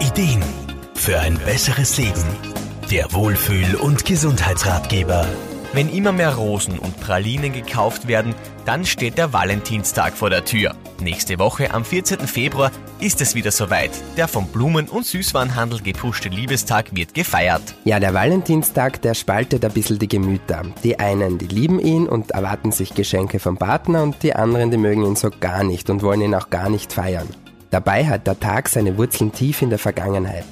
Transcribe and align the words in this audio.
Ideen 0.00 0.44
für 0.94 1.18
ein 1.18 1.36
besseres 1.38 1.98
Leben. 1.98 2.24
Der 2.88 3.12
Wohlfühl- 3.12 3.74
und 3.74 4.04
Gesundheitsratgeber. 4.04 5.26
Wenn 5.72 5.92
immer 5.92 6.12
mehr 6.12 6.36
Rosen 6.36 6.78
und 6.78 7.00
Pralinen 7.00 7.52
gekauft 7.52 8.06
werden, 8.06 8.32
dann 8.64 8.86
steht 8.86 9.18
der 9.18 9.32
Valentinstag 9.32 10.14
vor 10.14 10.30
der 10.30 10.44
Tür. 10.44 10.76
Nächste 11.00 11.40
Woche, 11.40 11.74
am 11.74 11.84
14. 11.84 12.20
Februar, 12.20 12.70
ist 13.00 13.20
es 13.20 13.34
wieder 13.34 13.50
soweit. 13.50 13.90
Der 14.16 14.28
vom 14.28 14.46
Blumen- 14.46 14.88
und 14.88 15.04
Süßwarenhandel 15.04 15.80
gepuschte 15.80 16.28
Liebestag 16.28 16.94
wird 16.94 17.12
gefeiert. 17.12 17.74
Ja, 17.84 17.98
der 17.98 18.14
Valentinstag, 18.14 19.02
der 19.02 19.14
spaltet 19.14 19.64
ein 19.64 19.72
bisschen 19.72 19.98
die 19.98 20.08
Gemüter. 20.08 20.62
Die 20.84 21.00
einen, 21.00 21.38
die 21.38 21.48
lieben 21.48 21.80
ihn 21.80 22.08
und 22.08 22.30
erwarten 22.30 22.70
sich 22.70 22.94
Geschenke 22.94 23.40
vom 23.40 23.58
Partner 23.58 24.04
und 24.04 24.22
die 24.22 24.34
anderen, 24.34 24.70
die 24.70 24.78
mögen 24.78 25.04
ihn 25.04 25.16
so 25.16 25.30
gar 25.40 25.64
nicht 25.64 25.90
und 25.90 26.02
wollen 26.02 26.20
ihn 26.20 26.36
auch 26.36 26.50
gar 26.50 26.70
nicht 26.70 26.92
feiern. 26.92 27.28
Dabei 27.70 28.06
hat 28.06 28.26
der 28.26 28.40
Tag 28.40 28.68
seine 28.68 28.96
Wurzeln 28.96 29.32
tief 29.32 29.62
in 29.62 29.70
der 29.70 29.78
Vergangenheit. 29.78 30.44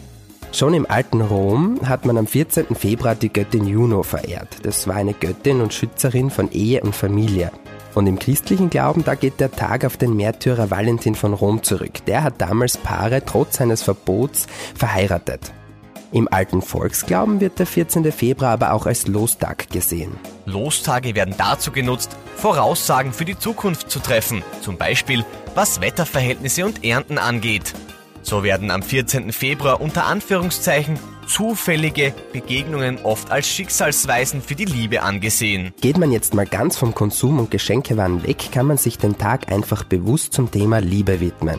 Schon 0.52 0.74
im 0.74 0.86
alten 0.88 1.20
Rom 1.20 1.80
hat 1.86 2.06
man 2.06 2.16
am 2.18 2.26
14. 2.26 2.74
Februar 2.74 3.14
die 3.14 3.32
Göttin 3.32 3.66
Juno 3.66 4.02
verehrt. 4.02 4.48
Das 4.62 4.86
war 4.86 4.96
eine 4.96 5.12
Göttin 5.12 5.60
und 5.60 5.74
Schützerin 5.74 6.30
von 6.30 6.50
Ehe 6.52 6.80
und 6.80 6.94
Familie. 6.94 7.50
Und 7.94 8.06
im 8.06 8.18
christlichen 8.18 8.68
Glauben, 8.68 9.04
da 9.04 9.14
geht 9.14 9.40
der 9.40 9.50
Tag 9.50 9.84
auf 9.84 9.96
den 9.96 10.16
Märtyrer 10.16 10.70
Valentin 10.70 11.14
von 11.14 11.32
Rom 11.32 11.62
zurück. 11.62 12.04
Der 12.06 12.22
hat 12.22 12.34
damals 12.38 12.76
Paare 12.76 13.22
trotz 13.24 13.56
seines 13.56 13.82
Verbots 13.82 14.46
verheiratet. 14.74 15.52
Im 16.12 16.28
alten 16.30 16.62
Volksglauben 16.62 17.40
wird 17.40 17.58
der 17.58 17.66
14. 17.66 18.10
Februar 18.12 18.52
aber 18.52 18.72
auch 18.72 18.86
als 18.86 19.06
Lostag 19.06 19.68
gesehen. 19.70 20.12
Lostage 20.44 21.14
werden 21.14 21.34
dazu 21.36 21.72
genutzt, 21.72 22.16
Voraussagen 22.36 23.12
für 23.12 23.24
die 23.24 23.38
Zukunft 23.38 23.90
zu 23.90 23.98
treffen, 23.98 24.42
zum 24.60 24.76
Beispiel 24.76 25.24
was 25.54 25.80
Wetterverhältnisse 25.80 26.64
und 26.64 26.84
Ernten 26.84 27.18
angeht. 27.18 27.74
So 28.22 28.42
werden 28.42 28.70
am 28.70 28.82
14. 28.82 29.32
Februar 29.32 29.80
unter 29.80 30.06
Anführungszeichen 30.06 30.98
zufällige 31.28 32.12
Begegnungen 32.32 32.98
oft 33.04 33.30
als 33.30 33.48
Schicksalsweisen 33.48 34.42
für 34.42 34.54
die 34.54 34.64
Liebe 34.64 35.02
angesehen. 35.02 35.72
Geht 35.80 35.98
man 35.98 36.12
jetzt 36.12 36.34
mal 36.34 36.46
ganz 36.46 36.76
vom 36.76 36.94
Konsum 36.94 37.38
und 37.38 37.50
Geschenkewaren 37.50 38.24
weg, 38.24 38.50
kann 38.52 38.66
man 38.66 38.78
sich 38.78 38.98
den 38.98 39.18
Tag 39.18 39.52
einfach 39.52 39.84
bewusst 39.84 40.32
zum 40.32 40.50
Thema 40.50 40.78
Liebe 40.78 41.20
widmen. 41.20 41.58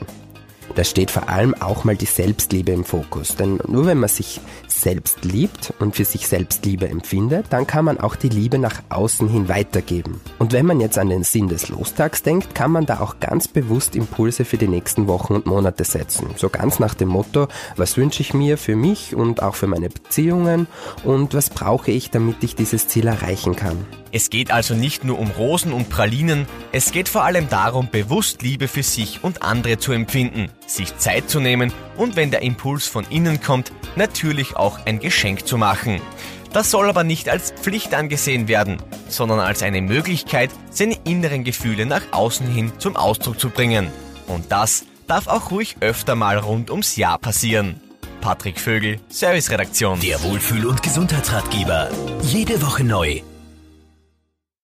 Da 0.77 0.83
steht 0.83 1.09
vor 1.09 1.27
allem 1.27 1.55
auch 1.55 1.85
mal 1.85 1.95
die 1.95 2.05
Selbstliebe 2.05 2.71
im 2.71 2.85
Fokus. 2.85 3.35
Denn 3.35 3.57
nur 3.67 3.87
wenn 3.87 3.97
man 3.97 4.09
sich 4.09 4.39
selbst 4.67 5.25
liebt 5.25 5.73
und 5.79 5.95
für 5.95 6.05
sich 6.05 6.27
selbst 6.27 6.63
Liebe 6.67 6.87
empfindet, 6.87 7.47
dann 7.49 7.65
kann 7.65 7.83
man 7.83 7.99
auch 7.99 8.15
die 8.15 8.29
Liebe 8.29 8.59
nach 8.59 8.83
außen 8.89 9.27
hin 9.27 9.49
weitergeben. 9.49 10.21
Und 10.37 10.53
wenn 10.53 10.67
man 10.67 10.79
jetzt 10.79 10.99
an 10.99 11.09
den 11.09 11.23
Sinn 11.23 11.47
des 11.47 11.69
Lostags 11.69 12.21
denkt, 12.21 12.53
kann 12.53 12.69
man 12.69 12.85
da 12.85 12.99
auch 12.99 13.19
ganz 13.19 13.47
bewusst 13.47 13.95
Impulse 13.95 14.45
für 14.45 14.57
die 14.57 14.67
nächsten 14.67 15.07
Wochen 15.07 15.33
und 15.33 15.47
Monate 15.47 15.83
setzen. 15.83 16.27
So 16.35 16.47
ganz 16.49 16.77
nach 16.77 16.93
dem 16.93 17.09
Motto, 17.09 17.47
was 17.75 17.97
wünsche 17.97 18.21
ich 18.21 18.35
mir 18.35 18.59
für 18.59 18.75
mich 18.75 19.15
und 19.15 19.41
auch 19.41 19.55
für 19.55 19.65
meine 19.65 19.89
Beziehungen 19.89 20.67
und 21.03 21.33
was 21.33 21.49
brauche 21.49 21.89
ich, 21.89 22.11
damit 22.11 22.43
ich 22.43 22.53
dieses 22.53 22.87
Ziel 22.87 23.07
erreichen 23.07 23.55
kann. 23.55 23.83
Es 24.11 24.29
geht 24.29 24.51
also 24.51 24.73
nicht 24.73 25.03
nur 25.03 25.19
um 25.19 25.31
Rosen 25.31 25.73
und 25.73 25.89
Pralinen, 25.89 26.47
es 26.71 26.91
geht 26.91 27.09
vor 27.09 27.23
allem 27.23 27.49
darum, 27.49 27.89
bewusst 27.91 28.41
Liebe 28.41 28.67
für 28.67 28.83
sich 28.83 29.23
und 29.23 29.43
andere 29.43 29.79
zu 29.79 29.91
empfinden, 29.91 30.49
sich 30.67 30.97
Zeit 30.97 31.29
zu 31.29 31.39
nehmen 31.39 31.73
und 31.95 32.15
wenn 32.15 32.31
der 32.31 32.41
Impuls 32.41 32.85
von 32.85 33.05
innen 33.09 33.41
kommt, 33.41 33.71
natürlich 33.95 34.55
auch 34.55 34.85
ein 34.85 34.99
Geschenk 34.99 35.47
zu 35.47 35.57
machen. 35.57 36.01
Das 36.53 36.71
soll 36.71 36.89
aber 36.89 37.03
nicht 37.03 37.29
als 37.29 37.51
Pflicht 37.51 37.93
angesehen 37.93 38.47
werden, 38.47 38.77
sondern 39.09 39.39
als 39.39 39.63
eine 39.63 39.81
Möglichkeit, 39.81 40.49
seine 40.69 40.97
inneren 41.03 41.43
Gefühle 41.43 41.85
nach 41.85 42.03
außen 42.11 42.47
hin 42.47 42.71
zum 42.77 42.95
Ausdruck 42.95 43.39
zu 43.39 43.49
bringen. 43.49 43.87
Und 44.27 44.51
das 44.51 44.85
darf 45.07 45.27
auch 45.27 45.51
ruhig 45.51 45.77
öfter 45.79 46.15
mal 46.15 46.37
rund 46.37 46.69
ums 46.69 46.95
Jahr 46.95 47.17
passieren. 47.17 47.79
Patrick 48.21 48.59
Vögel, 48.59 48.99
Serviceredaktion. 49.09 49.99
Der 50.01 50.21
Wohlfühl- 50.23 50.65
und 50.65 50.81
Gesundheitsratgeber. 50.81 51.89
Jede 52.23 52.61
Woche 52.61 52.83
neu 52.83 53.21